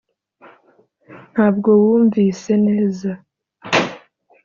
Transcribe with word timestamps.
ntabwo 1.31 1.69
wumvise 1.83 2.51
neza 2.67 3.11